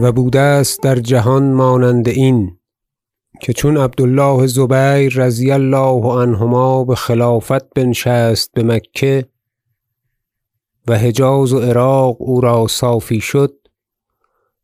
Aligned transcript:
و 0.00 0.12
بوده 0.12 0.40
است 0.40 0.82
در 0.82 0.96
جهان 0.96 1.52
مانند 1.52 2.08
این 2.08 2.56
که 3.40 3.52
چون 3.52 3.76
عبد 3.76 4.02
الله 4.02 4.46
زبیر 4.46 5.12
رضی 5.14 5.50
الله 5.50 6.02
عنهما 6.04 6.84
بخلافت 6.84 7.74
بنشست 7.74 8.52
بمکه 8.52 9.28
و 10.88 10.98
حجاز 10.98 11.52
و 11.52 11.60
عراق 11.60 12.16
او 12.18 12.40
را 12.40 12.66
صافی 12.66 13.20
شد 13.20 13.54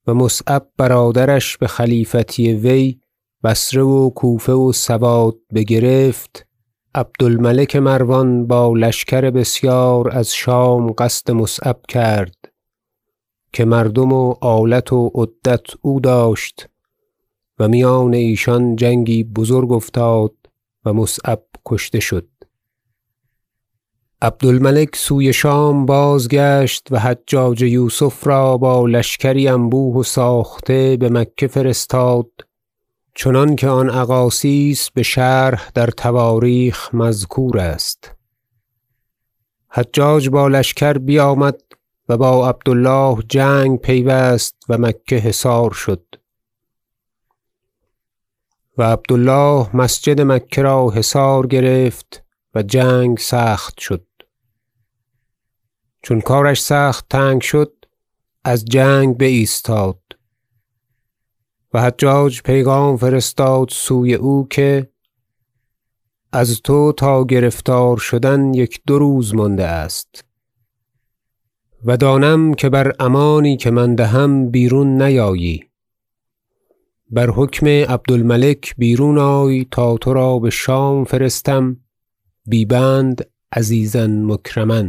و 0.07 0.15
مصعب 0.15 0.67
برادرش 0.77 1.59
بخلیفتی 1.59 2.53
وی 2.53 3.01
بصره 3.45 3.83
و 3.83 4.11
کوفه 4.11 4.53
و 4.53 4.73
سواد 4.73 5.37
بگرفت 5.55 6.47
عبد 6.95 7.23
الملک 7.25 7.77
مروان 7.77 8.47
با 8.47 8.73
لشکر 8.77 9.31
بسیار 9.31 10.11
از 10.17 10.35
شام 10.35 10.93
قصد 10.93 11.31
مصعب 11.31 11.81
کرد. 11.89 12.56
که 13.57 13.65
مردم 13.65 14.13
و 14.13 14.35
آلت 14.41 14.93
و 14.93 15.11
عدت 15.15 15.67
او 15.83 16.01
داشت 16.01 16.69
و 17.59 17.69
میان 17.69 18.15
ایشان 18.15 18.77
جنگی 18.77 19.25
بزرگ 19.25 19.73
افتاد 19.73 20.33
و 20.85 20.93
مصعب 20.93 21.43
کشته 21.67 22.01
شد. 22.01 22.29
عبد 24.23 24.47
الملک 24.47 24.97
سوی 24.97 25.33
شام 25.33 25.87
بازگشت 25.87 26.89
و 26.91 26.99
حجاج 26.99 27.63
یوسف 27.63 28.27
را 28.27 28.57
با 28.57 28.87
لشکری 28.87 29.49
انبوه 29.49 29.97
و 29.97 30.03
ساخته 30.03 30.97
بمکه 30.97 31.47
فرستاد 31.47 32.31
چنانکه 33.15 33.69
آن 33.69 33.91
اقاصیص 33.91 34.91
بشرح 34.91 35.71
در 35.75 35.87
تواریخ 35.87 36.95
مذکور 36.95 37.59
است. 37.59 38.13
حجاج 39.69 40.29
با 40.29 40.49
لشکر 40.49 40.93
بیامد 40.93 41.61
و 42.09 42.17
با 42.17 42.49
عبد 42.49 42.69
الله 42.69 43.23
جنگ 43.29 43.79
پیوست 43.79 44.57
و 44.69 44.79
مکه 44.79 45.17
حصار 45.17 45.71
شد. 45.71 46.05
و 48.79 48.83
عبد 48.83 49.13
الله 49.13 49.77
مسجد 49.77 50.21
مکه 50.21 50.63
را 50.63 50.91
حصار 50.91 51.47
گرفت 51.47 52.25
و 52.55 52.63
جنگ 52.63 53.19
سخت 53.19 53.81
شد. 53.81 54.07
چون 56.03 56.21
کارش 56.21 56.63
سخت 56.63 57.07
تنگ 57.11 57.43
شد 57.43 57.73
از 58.45 58.65
جنگ 58.65 59.19
بایستاد. 59.19 60.01
و 61.75 61.83
حجاج 61.83 62.43
پیغام 62.43 62.97
فرستاد 62.97 63.69
سوی 63.71 64.15
او 64.15 64.49
که 64.49 64.91
از 66.33 66.61
تو 66.65 66.93
تا 66.93 67.25
گرفتار 67.25 67.97
شدن 67.97 68.55
یک 68.55 68.83
دو 68.87 68.99
روز 68.99 69.35
مانده 69.35 69.65
است. 69.65 70.26
و 71.87 71.97
دانم 71.97 72.55
که 72.55 72.69
بر 72.69 72.93
امانی 73.01 73.57
که 73.57 73.71
من 73.71 73.95
دهم 73.95 74.51
بیرون 74.51 75.03
نیایی. 75.03 75.65
بر 77.11 77.31
حکم 77.31 77.67
عبد 77.67 78.13
الملک 78.13 78.75
بیرون 78.79 79.19
آی 79.19 79.67
تا 79.71 79.99
ترا 79.99 80.39
بشام 80.39 81.05
فرستم 81.05 81.77
بی 82.47 82.65
بند 82.65 83.31
عزیزا 83.53 84.07
مکرما. 84.07 84.85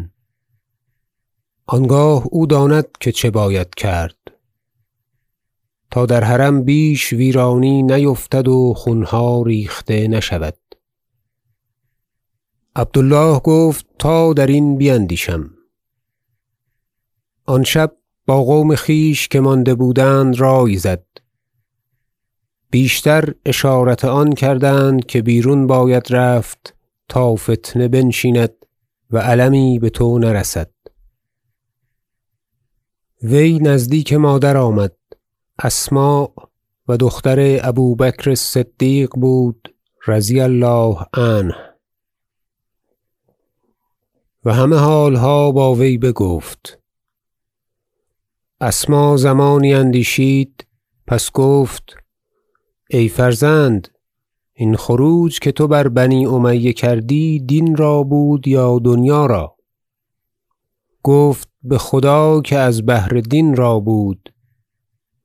آنگاه 1.67 2.27
او 2.31 2.45
داند 2.45 2.87
که 2.99 3.11
چه 3.11 3.31
باید 3.31 3.75
کرد. 3.75 4.17
تا 5.91 6.05
در 6.05 6.23
حرم 6.23 6.63
بیش 6.63 7.13
ویرانی 7.13 7.83
نیفتد 7.83 8.47
و 8.47 8.73
خونها 8.73 9.43
ریخته 9.45 10.07
نشود. 10.07 10.57
عبد 12.75 12.97
الله 12.97 13.39
گفت 13.39 13.85
تا 13.99 14.33
درین 14.33 14.77
بیندیشم. 14.77 15.56
آن 17.47 17.63
شب 17.63 17.95
با 18.25 18.43
قوم 18.43 18.75
خویش 18.75 19.27
که 19.27 19.39
مانده 19.39 19.75
بودند 19.75 20.39
رای 20.39 20.77
زد. 20.77 21.05
بیشتر 22.71 23.33
اشارت 23.45 24.05
آن 24.05 24.33
کردند 24.33 25.05
که 25.05 25.21
بیرون 25.21 25.67
باید 25.67 26.03
رفت 26.09 26.75
تا 27.09 27.35
فتنه 27.35 27.87
بنشیند 27.87 28.53
و 29.11 29.21
المی 29.23 29.79
بتو 29.79 30.19
نرسد. 30.19 30.71
وی 33.23 33.59
نزدیک 33.59 34.13
مادر 34.13 34.57
آمد. 34.57 34.95
اسماء 35.59 36.31
و 36.87 36.97
دختر 36.97 37.59
ابوبکر 37.63 38.35
صدیق 38.35 39.09
بود 39.15 39.75
رضی 40.07 40.39
الله 40.39 40.97
عنه. 41.13 41.55
و 44.45 44.53
همه 44.53 44.75
حالها 44.75 45.51
با 45.51 45.75
وی 45.75 45.97
بگفت. 45.97 46.79
اسماء 48.61 49.17
زمانی 49.17 49.73
اندیشید؟ 49.73 50.67
پس 51.07 51.31
گفت 51.31 51.97
ای 52.89 53.09
فرزند 53.09 53.87
این 54.53 54.75
خروج 54.75 55.39
که 55.39 55.51
تو 55.51 55.67
بر 55.67 55.87
بنی 55.87 56.25
امیه 56.25 56.73
کردی 56.73 57.39
دین 57.39 57.75
را 57.75 58.03
بود 58.03 58.47
یا 58.47 58.79
دنیا 58.79 59.25
را؟ 59.25 59.55
گفت 61.03 61.49
بخدا 61.69 62.41
که 62.41 62.57
از 62.57 62.85
بهر 62.85 63.09
دین 63.09 63.55
را 63.55 63.79
بود 63.79 64.33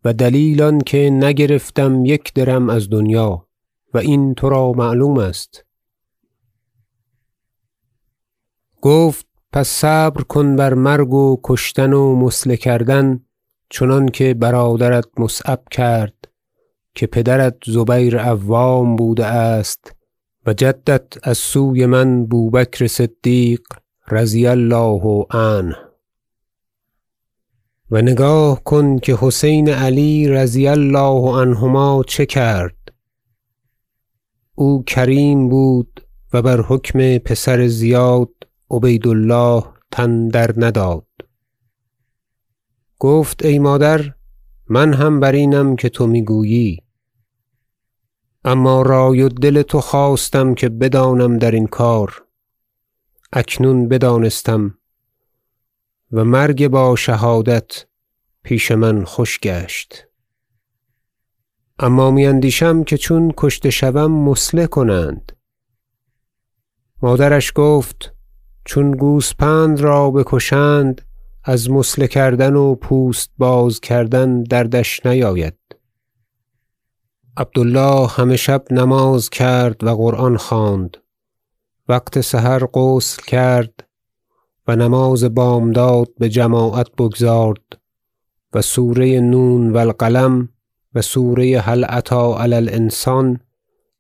و 0.05 0.13
دلیل 0.13 0.63
آنکه 0.63 1.11
نگرفتم 1.11 2.05
یک 2.05 2.33
درم 2.33 2.71
از 2.71 2.91
دنیا 2.91 3.49
و 3.95 3.99
این 3.99 4.35
ترا 4.35 4.73
معلوم 4.73 5.19
است. 5.19 5.65
گفت 8.81 9.32
پس 9.53 9.69
صبر 9.69 10.23
کن 10.23 10.57
بر 10.57 10.75
مرگ 10.75 11.13
و 11.13 11.41
کشتن 11.45 11.93
و 11.93 12.17
مثله 12.17 12.57
کردن 12.57 13.21
چنانکه 13.71 14.35
برادرت 14.35 15.07
مصعب 15.19 15.63
کرد 15.71 16.15
که 16.95 17.07
پدرت 17.07 17.57
زبیر 17.67 18.19
عوام 18.19 18.97
بوده 18.97 19.27
است. 19.27 19.93
و 20.47 20.53
جدت 20.53 21.29
از 21.29 21.39
سوی 21.39 21.87
من 21.87 22.27
بوبکر 22.27 22.87
صدیق 22.87 23.61
رضی 24.11 24.47
الله 24.47 25.27
عنه. 25.31 25.77
و 27.91 28.03
نگاه 28.03 28.65
کن 28.65 28.99
که 28.99 29.19
حسین 29.21 29.69
علی 29.69 30.29
رضی 30.29 30.69
الله 30.69 31.33
عنهما 31.41 32.05
چه 32.09 32.27
کرد. 32.27 32.93
او 34.55 34.85
کریم 34.85 35.49
بود 35.49 36.07
و 36.33 36.43
بر 36.43 36.61
حکم 36.61 37.19
پسر 37.19 37.67
زیاد 37.67 38.31
عبید 38.73 39.09
الله 39.09 39.65
تن 39.91 40.29
درنداد 40.29 41.07
گفت 42.99 43.45
ای 43.45 43.59
مادر 43.59 44.15
من 44.69 44.95
هم 44.95 45.21
بر 45.21 45.33
اینم 45.33 45.77
که 45.77 45.89
تو 45.89 46.07
می‌گویی. 46.07 46.83
اما 48.45 48.83
رای 48.83 49.23
و 49.23 49.29
دل 49.29 49.63
تو 49.63 49.81
خواستم 49.81 50.55
که 50.55 50.69
بدانم 50.69 51.39
درین 51.39 51.67
کار. 51.67 52.25
اکنون 53.33 53.89
بدانستم 53.89 54.79
و 56.13 56.25
مرگ 56.25 56.69
با 56.69 56.97
شهادت 56.97 57.85
پیش 58.43 58.71
من 58.71 59.05
خوش 59.05 59.41
گشت. 59.41 60.07
اما 61.79 62.11
می 62.11 62.27
اندیشم 62.27 62.85
که 62.85 62.99
چون 62.99 63.33
کشته 63.37 63.71
شوم 63.71 64.13
مثله 64.13 64.67
کنند. 64.67 65.33
مادرش 67.03 67.53
گفت 67.55 68.12
چون 68.65 68.91
گوسپند 68.91 69.81
را 69.81 70.11
بکشند 70.11 71.03
از 71.45 71.71
مثله 71.71 72.07
کردن 72.07 72.55
و 72.55 72.75
پوست 72.75 73.31
باز 73.39 73.81
کردن 73.81 74.43
دردش 74.43 75.07
نیاید. 75.07 75.59
عبد 77.37 77.59
الله 77.59 78.07
همه 78.07 78.37
شب 78.37 78.65
نماز 78.71 79.31
کرد 79.31 79.85
و 79.85 79.97
قرآن 79.97 80.37
خواند. 80.37 80.97
وقت 81.89 82.21
سحر 82.21 82.67
غسل 82.75 83.23
کرد 83.23 83.89
و 84.69 84.77
نماز 84.77 85.25
بامداد 85.25 86.09
بجماعت 86.21 86.93
بگزارد 86.99 87.79
و 88.53 88.63
سوره 88.63 89.21
نون 89.21 89.73
و 89.73 89.77
القلم 89.77 90.49
و 90.95 91.03
سوره 91.03 91.61
هل 91.61 91.85
علی 91.85 92.55
الانسان 92.55 93.41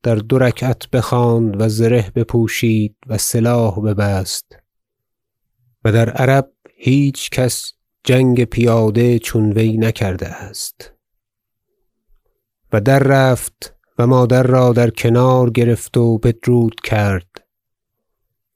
در 0.02 0.14
دو 0.14 0.38
رکعت 0.38 0.90
بخواند 0.90 1.60
و 1.60 1.69
زره 1.69 2.12
بپوشید 2.14 2.96
و 3.06 3.19
سلاح 3.19 3.81
ببست. 3.81 4.56
و 5.84 5.93
در 5.93 6.10
عرب 6.10 6.50
هیچ 6.76 7.31
کس 7.31 7.72
جنگ 8.04 8.44
پیاده 8.44 9.19
چون 9.19 9.52
وی 9.52 9.76
نکرده 9.76 10.28
است. 10.28 10.93
و 12.72 12.81
در 12.81 12.99
رفت 12.99 13.75
و 13.99 14.06
مادر 14.06 14.43
را 14.43 14.72
در 14.72 14.90
کنار 14.90 15.50
گرفت 15.50 15.96
و 15.96 16.19
بدرود 16.19 16.81
کرد. 16.84 17.26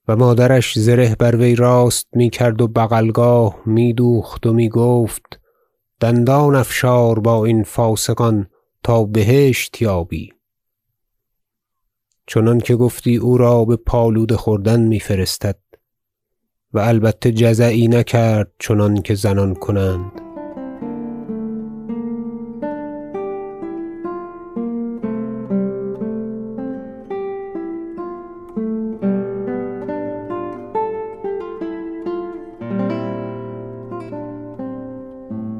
و 0.08 0.16
مادرش 0.16 0.78
زره 0.78 1.14
بر 1.14 1.36
وی 1.36 1.54
راست 1.54 2.06
می‌کرد 2.12 2.62
و 2.62 2.68
بغلگاه 2.68 3.56
میدوخت 3.66 4.46
و 4.46 4.52
می‌گفت 4.52 5.40
دندان 6.00 6.54
افشار 6.54 7.18
با 7.18 7.44
این 7.44 7.62
فاسقان 7.62 8.46
تا 8.82 9.04
بهشت 9.04 9.82
یابی. 9.82 10.35
چنان 12.26 12.58
که 12.58 12.76
گفتی 12.76 13.16
او 13.16 13.38
را 13.38 13.64
به 13.64 13.76
پالود 13.76 14.32
خوردن 14.32 14.80
میفرستد 14.80 15.58
و 16.72 16.78
البته 16.78 17.32
جزعی 17.32 17.88
نکرد 17.88 18.52
چنان 18.58 19.02
که 19.02 19.14
زنان 19.14 19.54
کنند. 19.54 20.12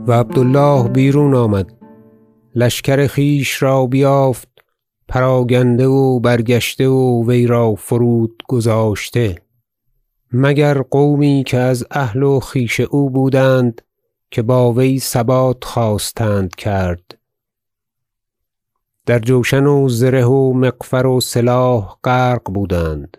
و 0.07 0.13
عبدالله 0.13 0.89
بیرون 0.89 1.35
آمد. 1.35 1.73
لشکر 2.55 3.07
خیش 3.07 3.63
را 3.63 3.87
بیافت 3.87 4.56
پراگنده 5.09 5.87
و 5.87 6.21
برگشته 6.21 6.89
و 6.89 7.31
وی 7.31 7.47
را 7.47 7.75
فرود 7.75 8.43
گذاشته. 8.49 9.43
مگر 10.33 10.83
قومی 10.83 11.45
که 11.47 11.59
از 11.59 11.87
اهل 11.91 12.23
و 12.23 12.41
خویش 12.41 12.81
او 12.81 13.11
بودند 13.11 13.83
که 14.31 14.43
با 14.43 14.73
وی 14.73 14.99
ثبات 14.99 15.65
خواستند 15.65 16.55
کرد. 16.55 17.19
در 19.07 19.19
جوشن 19.19 19.67
و 19.67 19.89
زره 19.89 20.25
و 20.25 20.53
مغفر 20.53 21.07
و 21.07 21.21
سلاح 21.21 21.97
غرق 22.05 22.51
بودند. 22.51 23.17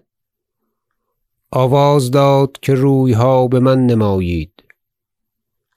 آواز 1.52 2.12
داد 2.12 2.58
که 2.62 2.74
رویها 2.74 3.48
بمن 3.48 3.86
نمایید. 3.86 4.64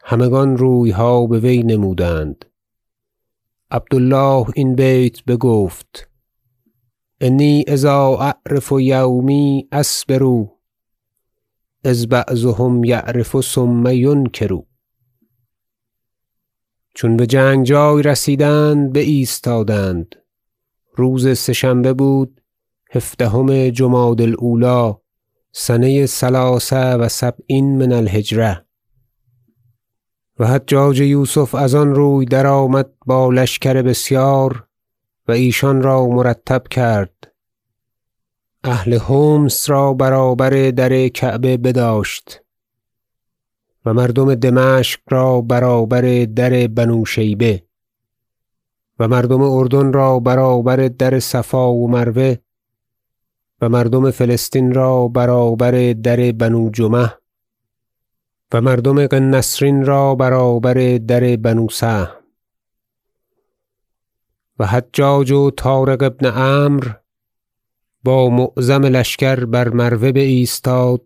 همگان 0.04 0.56
رویها 0.56 1.26
بوی 1.26 1.62
نمودند. 1.62 2.44
عبدالله 3.70 4.46
این 4.55 4.75
بیت 4.75 5.25
بگفت 5.25 6.08
انی 7.20 7.64
اذا 7.69 8.17
اعرف 8.17 8.72
یومی 8.72 9.69
اصبر 9.72 10.46
اذ 11.84 12.06
بعضهم 12.06 12.84
یعرف 12.84 13.40
ثم 13.40 13.87
چون 16.94 17.17
بجنگ 17.17 17.67
جای 17.67 18.02
رسیدند 18.02 18.93
بایستادند. 18.93 20.16
روز 20.94 21.38
سه 21.38 21.52
شنبه 21.52 21.93
بود 21.93 22.40
هفدهم 22.90 23.69
جمادی 23.69 24.23
الاولی 24.23 24.94
سنه 25.52 26.06
ثلاث 26.06 26.73
و 26.73 27.08
سبعین 27.08 27.78
من 27.78 27.93
الهجرة 27.93 28.64
و 30.40 30.46
حجاج 30.46 31.00
یوسف 31.00 31.54
از 31.54 31.75
آن 31.75 31.94
روی 31.94 32.26
درآمد 32.26 32.90
با 33.06 33.31
لشکر 33.31 33.82
بسیار 33.82 34.66
و 35.28 35.32
ایشان 35.32 35.82
را 35.82 36.06
مرتب 36.06 36.69
کرد. 36.69 37.32
اهل 38.64 38.98
حمص 38.98 39.70
را 39.70 39.94
برابر 39.94 40.70
در 40.70 41.08
کعبه 41.08 41.56
بداشت 41.56 42.42
و 43.87 43.94
مردم 43.94 44.34
دمشق 44.34 45.00
را 45.10 45.40
برابر 45.40 46.25
در 46.25 46.66
بنو 46.66 47.04
شیبه 47.04 47.62
و 48.98 49.08
مردم 49.08 49.42
اردن 49.42 49.92
را 49.92 50.19
برابر 50.20 50.76
در 50.76 51.20
صفا 51.20 51.72
و 51.72 51.90
مروه 51.90 52.34
و 53.60 53.69
مردم 53.69 54.10
فلسطین 54.10 54.75
را 54.75 55.08
برابر 55.08 55.92
در 55.92 56.32
بنو 56.32 56.70
جمح 56.70 57.14
و 58.52 58.61
مردم 58.61 59.06
قنسرین 59.06 59.85
را 59.87 60.14
برابر 60.14 60.99
در 60.99 61.37
بنو 61.37 61.69
سهم 61.69 62.17
و 64.58 64.67
حجاج 64.67 65.31
و 65.31 65.50
طارق 65.50 66.08
بن 66.08 66.26
عمرو 66.26 66.91
با 68.05 68.29
معظم 68.31 68.85
لشکر 68.85 69.44
بر 69.44 69.69
مروه 69.69 70.12
بایستاد 70.12 71.02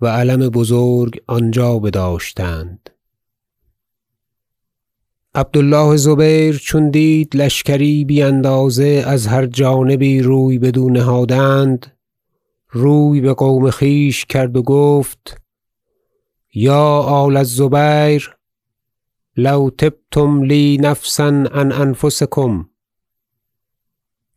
و 0.00 0.06
علم 0.06 0.48
بزرگ 0.48 1.22
آنجا 1.26 1.78
بداشتند. 1.78 2.90
عبدالله 5.34 5.96
زبیر 5.96 6.58
چون 6.58 6.90
دید 6.90 7.36
لشکری 7.36 8.04
بی 8.04 8.22
اندازه 8.22 9.04
از 9.06 9.26
هر 9.26 9.46
جانبی 9.46 10.22
روی 10.22 10.58
بدو 10.58 10.90
نهادند 10.90 11.92
روی 12.70 13.20
بقوم 13.20 13.70
خویش 13.70 14.24
کرد 14.24 14.56
و 14.56 14.62
گفت 14.62 15.43
یا 16.54 16.98
آل 16.98 17.36
الزبیر 17.36 18.36
لو 19.36 19.70
طبتم 19.70 20.42
لی 20.42 20.78
نفسا 20.80 21.28
عن 21.52 21.72
انفسکم 21.72 22.62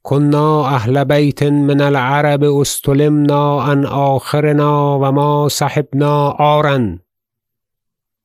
کنا 0.03 0.65
اهل 0.67 1.03
بیت 1.03 1.43
من 1.43 1.81
العرب 1.81 2.43
استلمنا 2.43 3.61
عن 3.61 3.85
آخرنا 3.85 4.97
و 4.97 5.11
ما 5.11 5.49
صحبنا 5.49 6.29
عارا 6.29 6.99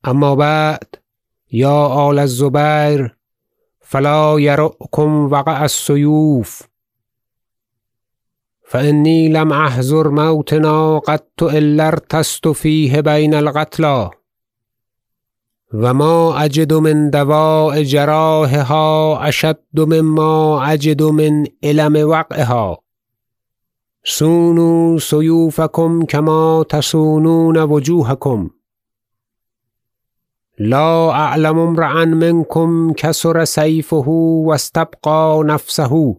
اما 0.03 0.35
بعد 0.35 0.97
یا 1.51 1.85
آل 1.87 2.19
الزبیر 2.19 3.15
فلا 3.79 4.39
یرؤکم 4.39 5.27
وقع 5.31 5.61
السیوف. 5.61 6.61
فانی 8.73 9.29
لم 9.29 9.51
احضر 9.51 10.07
موطنا 10.07 10.99
قط 10.99 11.43
الا 11.43 11.87
ارتثثت 11.87 12.51
فیه 12.51 13.01
بین 13.01 13.33
القتلی 13.33 14.09
و 15.73 15.93
ما 15.93 16.37
اجد 16.37 16.73
من 16.73 17.09
دواء 17.09 17.83
جراحها 17.83 19.19
اشد 19.19 19.79
مما 19.79 20.63
اجد 20.65 21.03
من 21.03 21.45
الم 21.63 22.09
وقعها. 22.09 22.77
صونوا 24.05 24.97
سیوفکم 24.99 26.05
کما 26.05 26.63
تصونون 26.69 27.57
وجوهکم 27.57 28.49
لا 30.59 31.11
اعلم 31.11 31.59
امرأ 31.59 32.05
منکم 32.05 32.93
کسر 32.93 33.45
سیفه 33.45 34.05
و 34.45 34.51
استبقی 34.53 35.43
نفسه. 35.45 36.15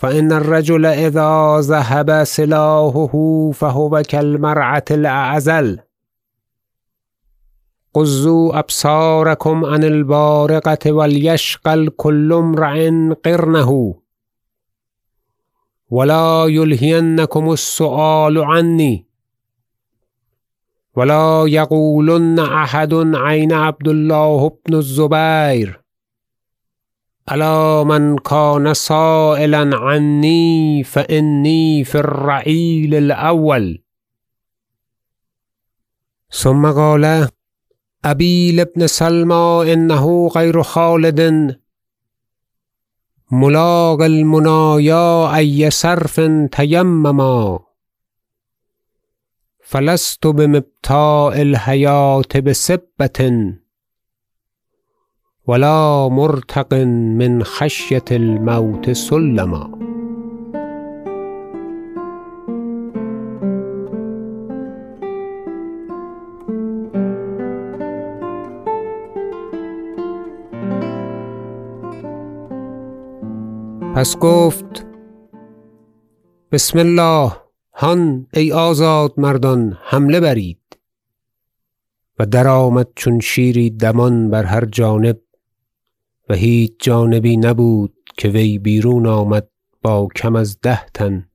فإن 0.00 0.32
الرجل 0.32 0.86
إذا 0.86 1.60
ذهب 1.60 2.24
سلاحه 2.24 3.14
فهو 3.54 4.02
كالمرعة 4.08 4.84
الأعزل. 4.90 5.78
قزوا 7.94 8.58
أبصاركم 8.58 9.64
عن 9.64 9.84
البارقة 9.84 10.92
وليشقل 10.92 11.88
كل 11.96 12.32
امرئ 12.32 12.90
قرنه. 13.24 13.94
ولا 15.90 16.46
يلهينكم 16.48 17.52
السؤال 17.52 18.38
عني. 18.38 19.06
ولا 20.96 21.44
يقولن 21.46 22.38
أحد 22.38 22.94
عين 22.94 23.52
عبد 23.52 23.88
الله 23.88 24.58
بن 24.66 24.74
الزبير. 24.74 25.80
ألا 27.32 27.84
من 27.84 28.18
كان 28.18 28.74
سائلا 28.74 29.76
عني 29.76 30.84
فإني 30.84 31.84
في 31.84 31.94
الرعيل 31.94 32.94
الأول. 32.94 33.82
ثم 36.30 36.72
قال 36.72 37.28
أبي 38.04 38.52
لابن 38.52 38.86
سلمى 38.86 39.72
إنه 39.72 40.26
غير 40.26 40.62
خالد. 40.62 41.20
ملاق 43.32 44.02
المنايا 44.02 45.36
أي 45.36 45.70
صرف 45.70 46.20
تيمما. 46.52 47.58
فلست 49.64 50.26
بمبتاء 50.26 51.42
الحیات 51.42 52.36
بسبة. 52.36 53.54
و 55.50 55.54
لا 55.54 56.08
مرتق 56.08 56.74
من 56.74 57.42
خشیة 57.42 58.02
الموت 58.10 58.92
سلما. 58.92 59.70
پس 73.94 74.18
گفت 74.18 74.86
بسم 76.52 76.78
الله 76.78 77.32
هان 77.74 78.26
ای 78.34 78.52
آزادمردان 78.52 79.78
حمله 79.82 80.20
برید. 80.20 80.78
و 82.18 82.26
درآمد 82.26 82.88
چون 82.94 83.20
شیری 83.20 83.70
دمان 83.70 84.30
بر 84.30 84.44
هر 84.44 84.64
جانب. 84.64 85.18
و 86.30 86.34
هیچ 86.34 86.72
جانبی 86.78 87.36
نبود 87.36 87.94
که 88.16 88.28
وی 88.28 88.58
بیرون 88.58 89.06
آمد 89.06 89.48
با 89.82 90.08
کم 90.16 90.36
از 90.36 90.60
ده 90.60 90.86
تن 90.86 91.28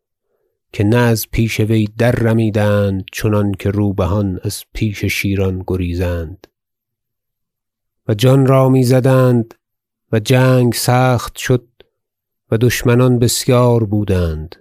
که 0.73 0.83
نه 0.83 0.97
از 0.97 1.25
پیش 1.31 1.59
وی 1.59 1.87
دررمیدند 1.97 3.05
چنانکه 3.11 3.69
روبهان 3.69 4.39
از 4.43 4.63
پیش 4.73 5.05
شیران 5.05 5.63
گریزند. 5.67 6.47
و 8.07 8.13
جان 8.13 8.45
را 8.45 8.69
می‌زدند 8.69 9.53
و 10.11 10.19
جنگ 10.19 10.73
سخت 10.73 11.37
شد 11.37 11.67
و 12.51 12.57
دشمنان 12.57 13.19
بسیار 13.19 13.83
بودند. 13.83 14.55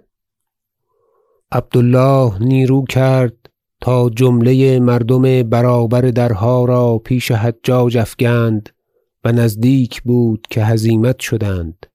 عبدالله 1.51 2.43
نیرو 2.43 2.85
کرد 2.85 3.49
تا 3.81 4.09
جمله 4.09 4.79
مردم 4.79 5.43
برابر 5.43 6.01
درها 6.01 6.65
را 6.65 6.97
پیش 6.97 7.31
حجاج 7.31 7.97
افگند 7.97 8.69
و 9.25 9.31
نزدیک 9.31 10.01
بود 10.01 10.47
که 10.49 10.65
هزیمت 10.65 11.19
شدند. 11.19 11.85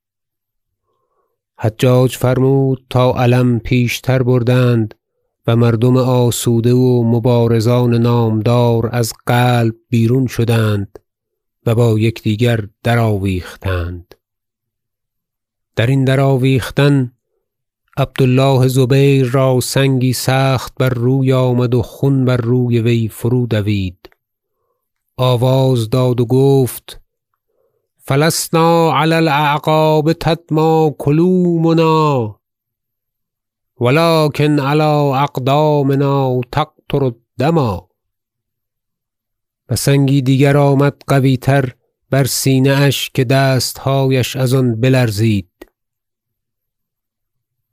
حجاج 1.58 2.16
فرمود 2.16 2.84
تا 2.90 3.14
علم 3.22 3.58
پیشتر 3.58 4.22
بردند 4.22 4.94
و 5.46 5.56
مردم 5.56 5.96
آسوده 5.96 6.74
و 6.74 7.02
مبارزان 7.04 7.94
نامدار 7.94 8.88
از 8.92 9.12
قلب 9.26 9.74
بیرون 9.88 10.26
شدند 10.26 10.98
و 11.66 11.74
با 11.74 11.98
یکدیگر 11.98 12.68
درآویختند. 12.82 14.14
درین 15.76 16.04
درآویختن 16.04 17.12
عبد 17.96 18.22
الله 18.22 18.68
زبیر 18.68 19.26
را 19.26 19.60
سنگی 19.60 20.12
سخت 20.12 20.72
بر 20.78 20.88
روی 20.88 21.32
آمد 21.32 21.74
و 21.74 21.82
خون 21.82 22.24
بر 22.24 22.36
روی 22.36 22.80
وی 22.80 23.08
فرود 23.08 23.48
دوید 23.48 24.10
آواز 25.16 25.90
داد 25.90 26.20
و 26.20 26.26
گفت 26.26 27.00
فلسنا 28.10 28.92
علی 29.00 29.14
الاعقاب 29.14 30.12
تدمی 30.12 30.94
کلومنا 30.98 32.40
و 33.80 33.90
لکن 33.90 34.58
علی 34.60 35.12
اقدامنا 35.22 36.40
تقطر 36.52 37.04
الدما 37.04 37.88
و 39.68 39.76
سنگی 39.76 40.22
دیگر 40.22 40.56
آمد 40.56 41.02
قوی 41.06 41.36
تر 41.36 41.74
بر 42.10 42.24
سینه 42.24 42.70
اش 42.70 43.10
که 43.10 43.24
دستهایش 43.24 44.36
از 44.36 44.54
آن 44.54 44.80
بلرزید. 44.80 45.50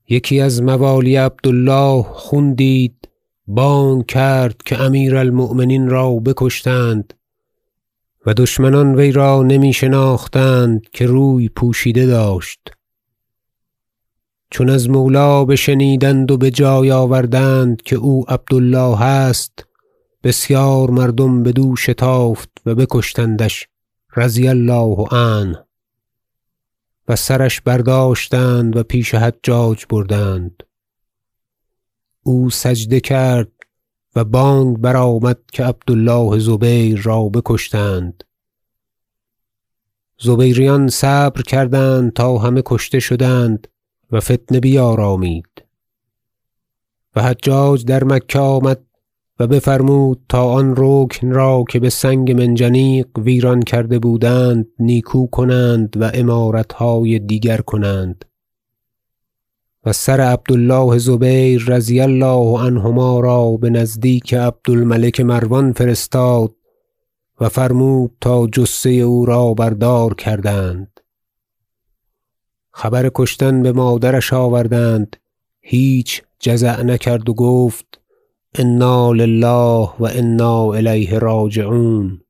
یکی 0.09 0.39
از 0.39 0.61
موالی 0.61 1.15
عبد 1.15 1.47
الله 1.47 2.03
خون 2.03 2.53
دید 2.53 3.09
بانگ 3.47 4.05
کرد 4.05 4.63
که 4.65 4.81
امیر 4.81 5.15
المؤمنین 5.15 5.89
را 5.89 6.15
بکشتند. 6.15 7.16
و 8.27 8.33
دشمنان 8.33 8.95
وی 8.95 9.11
را 9.11 9.43
نمی 9.43 9.73
شناختند 9.73 10.89
که 10.89 11.05
روی 11.05 11.49
پوشیده 11.49 12.05
داشت. 12.05 12.59
چون 14.51 14.69
از 14.69 14.89
مولی 14.89 15.45
بشنیدند 15.45 16.31
و 16.31 16.37
بجای 16.37 16.91
آوردند 16.91 17.81
که 17.81 17.95
او 17.95 18.25
عبد 18.27 18.53
الله 18.53 19.01
است 19.01 19.65
بسیار 20.23 20.89
مردم 20.89 21.43
بدو 21.43 21.75
شتافت 21.75 22.49
و 22.65 22.75
بکشتندش 22.75 23.67
رضی 24.15 24.47
الله 24.47 25.05
عنه. 25.11 25.65
و 27.07 27.15
سرش 27.15 27.61
برداشتند 27.61 28.77
و 28.77 28.83
پیش 28.83 29.15
حجاج 29.15 29.85
بردند. 29.89 30.63
او 32.23 32.49
سجده 32.49 32.99
کرد 32.99 33.51
و 34.15 34.23
بانگ 34.23 34.77
برآمد 34.77 35.39
که 35.53 35.63
عبد 35.63 35.91
الله 35.91 36.39
زبیر 36.39 37.01
را 37.01 37.23
بکشتند. 37.23 38.23
زبیریان 40.19 40.87
صبر 40.87 41.41
کردند 41.41 42.13
تا 42.13 42.37
همه 42.37 42.61
کشته 42.65 42.99
شدند 42.99 43.67
و 44.11 44.19
فتنه 44.19 44.59
بیارامید. 44.59 45.63
و 47.15 47.21
حجاج 47.21 47.85
در 47.85 48.03
مکه 48.03 48.39
آمد 48.39 48.81
و 49.39 49.47
بفرمود 49.47 50.21
تا 50.29 50.45
آن 50.45 50.73
رکن 50.77 51.31
را 51.31 51.63
که 51.69 51.79
بسنگ 51.79 52.31
منجنیق 52.31 53.07
ویران 53.17 53.61
کرده 53.61 53.99
بودند 53.99 54.67
نیکو 54.79 55.27
کنند 55.27 55.97
و 55.97 56.03
عمارتهای 56.03 57.19
دیگر 57.19 57.57
کنند. 57.57 58.25
و 59.87 59.93
سر 59.93 60.21
عبد 60.21 60.51
الله 60.51 60.97
زبیر 60.97 61.63
رضی 61.67 62.01
الله 62.01 62.59
عنهما 62.59 63.19
را 63.19 63.51
بنزدیک 63.51 64.33
عبد 64.33 64.69
الملک 64.69 65.21
مروان 65.21 65.73
فرستاد 65.73 66.55
و 67.39 67.49
فرمود 67.49 68.11
تا 68.21 68.47
جثه 68.47 68.89
او 68.89 69.25
را 69.25 69.53
بردار 69.53 70.13
کردند. 70.13 70.99
خبر 72.71 73.11
کشتن 73.15 73.63
بمادرش 73.63 74.33
آوردند. 74.33 75.15
هیچ 75.61 76.23
جزع 76.39 76.81
نکرد 76.81 77.29
و 77.29 77.33
گفت 77.33 78.01
انا 78.55 79.11
لله 79.11 79.89
و 79.99 80.09
انا 80.11 80.73
الیه 80.73 81.19
راجعون. 81.19 82.21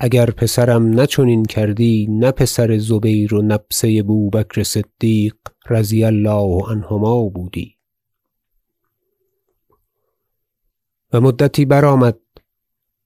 اگر 0.00 0.30
پسرم 0.30 0.86
نه 0.86 1.06
چنین 1.06 1.44
کردی 1.44 2.06
نه 2.10 2.30
پسر 2.30 2.78
زبیر 2.78 3.34
و 3.34 3.42
نبسه 3.42 4.02
بوبکر 4.02 4.62
صدیق 4.62 5.36
رضی 5.70 6.04
الله 6.04 6.62
عنهما 6.70 7.28
بودی. 7.28 7.74
و 11.12 11.20
مدتی 11.20 11.64
برآمد. 11.64 12.18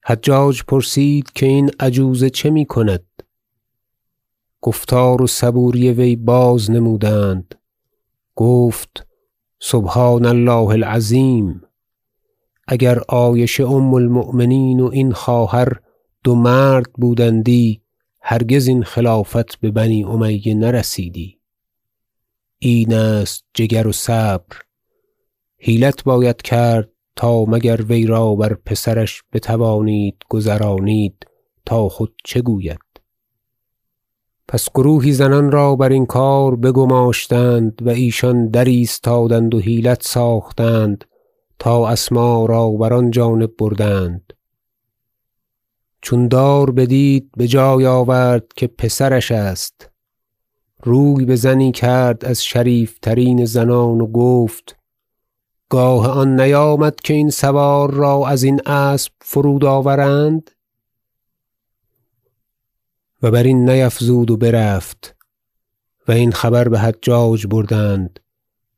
حجاج 0.05 0.63
پرسید 0.63 1.33
که 1.33 1.47
این 1.47 1.71
عجوزه 1.81 2.31
چه 2.31 2.51
می‌کند 2.51 3.07
گفتار 4.61 5.23
و 5.23 5.27
صبوری 5.27 5.91
وی 5.91 6.17
بازنمودند 6.17 7.55
گفت 8.35 9.07
سبحان 9.61 10.27
الله 10.27 10.69
العظیم. 10.69 11.63
اگر 12.69 12.99
عایشه 12.99 13.67
ام 13.67 13.95
المؤمنین 13.95 14.81
و 14.81 14.87
این 14.93 15.13
خواهر 15.13 15.81
دو 16.25 16.35
مرد 16.35 16.93
بودندی 16.93 17.83
هرگز 18.21 18.67
این 18.67 18.83
خلافت 18.83 19.61
ببنی 19.61 20.05
امیه 20.05 20.55
نرسیدی. 20.55 21.39
این 22.59 22.95
است 22.95 23.45
جگر 23.55 23.87
و 23.87 23.93
صبر. 23.93 24.57
حیلت 25.59 26.05
باید 26.05 26.43
کرد 26.43 26.89
تا 27.17 27.45
مگر 27.45 27.83
وی 27.83 28.07
را 28.07 28.35
بر 28.35 28.55
پسرش 28.55 29.23
بتوانید 29.33 30.17
گذرانید 30.29 31.27
تا 31.67 31.89
خود 31.89 32.15
چه 32.25 32.41
گوید. 32.41 32.79
پس 34.49 34.69
گروهی 34.75 35.13
زنان 35.13 35.53
را 35.53 35.77
برین 35.77 36.07
کار 36.07 36.57
بگماشتند 36.57 37.83
و 37.83 37.89
ایشان 37.89 38.49
درایستادند 38.49 39.55
و 39.55 39.61
حیلت 39.61 40.03
ساختند 40.03 41.05
تا 41.59 41.89
اسماء 41.89 42.47
را 42.47 42.71
بر 42.71 42.93
آن 42.93 43.11
جانب 43.11 43.51
بردند. 43.59 44.33
چون 46.03 46.29
دار 46.29 46.71
بدید 46.71 47.31
بجای 47.39 47.87
آورد 47.87 48.45
که 48.57 48.67
پسرش 48.67 49.33
است. 49.33 49.91
روی 50.83 51.25
بزنی 51.25 51.73
کرد 51.73 52.25
از 52.25 52.45
شریف 52.45 52.99
ترین 52.99 53.45
زنان 53.45 54.01
و 54.01 54.07
گفت 54.07 54.77
گاه 55.69 56.09
آن 56.09 56.41
نیامد 56.41 56.95
که 57.01 57.15
این 57.15 57.31
سوار 57.31 57.91
را 57.91 58.29
ازین 58.29 58.69
اسب 58.69 59.13
فرود 59.21 59.65
آورند؟ 59.65 60.51
و 63.23 63.31
برین 63.31 63.71
نیفزود 63.71 64.31
و 64.31 64.37
برفت 64.37 65.17
و 66.09 66.13
این 66.13 66.33
خبر 66.33 66.69
بحجاج 66.69 67.47
بردند 67.47 68.21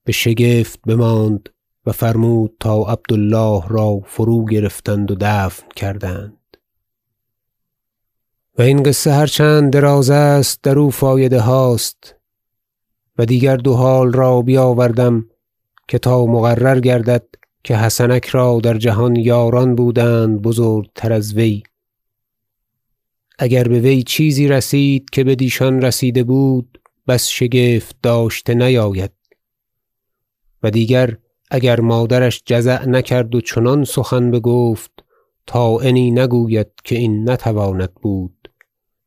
بشگفت 0.07 0.81
بماند 0.87 1.49
و 1.87 1.93
فرمود 1.93 2.57
تا 2.61 2.83
عبد 2.83 3.13
الله 3.13 3.69
را 3.69 4.01
فروگرفتند 4.07 5.11
و 5.11 5.17
دفن 5.21 5.67
کردند. 5.77 6.44
و 8.59 8.63
این 8.63 8.83
قصه 8.83 9.13
هر 9.13 9.27
چند 9.27 9.73
دراز 9.73 10.11
است 10.11 10.63
درو 10.63 10.91
فایده 10.91 11.41
هاست 11.41 12.15
و 13.19 13.25
دیگر 13.25 13.57
دو 13.57 13.75
حال 13.75 14.13
را 14.13 14.43
بیاوردم 14.43 15.29
که 15.89 15.99
تا 15.99 16.27
مقرر 16.27 16.81
گردد 16.81 17.25
که 17.65 17.77
حسنک 17.77 18.27
را 18.27 18.61
در 18.63 18.79
جهان 18.79 19.17
یاران 19.17 19.75
بودند 19.75 20.43
بزرگتر 20.43 21.13
از 21.13 21.35
وی. 21.35 21.63
اگر 23.39 23.69
بوی 23.69 24.03
چیزی 24.03 24.49
رسید 24.49 25.11
که 25.11 25.25
بدیشان 25.25 25.83
رسیده 25.83 26.25
بود 26.25 26.81
بس 27.09 27.29
شگفت 27.29 27.97
داشته 28.03 28.55
نیاید. 28.55 29.13
و 30.63 30.71
دیگر 30.71 31.17
اگر 31.51 31.81
مادرش 31.81 32.43
جزع 32.47 32.85
نکرد 32.85 33.35
و 33.35 33.41
چنان 33.41 33.85
سخن 33.85 34.31
بگفت 34.31 35.04
طاعنی 35.47 36.11
نگوید 36.11 36.71
که 36.85 36.97
این 36.97 37.31
نتواند 37.31 37.95
بود 37.95 38.51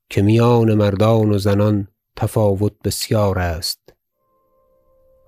که 0.09 0.21
میان 0.21 0.73
مردان 0.73 1.31
و 1.31 1.37
زنان 1.37 1.87
تفاوت 2.15 2.73
بسیار 2.83 3.39
است. 3.39 3.93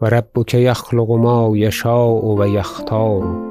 و 0.01 0.05
ربک 0.05 0.53
یخلق 0.53 1.11
ما 1.11 1.57
یشاء 1.57 2.35
و 2.35 2.47
یختار. 2.47 3.48